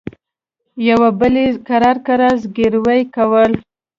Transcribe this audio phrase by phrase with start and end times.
[0.87, 3.51] يوه بل يې کرار کرار زګيروي کول.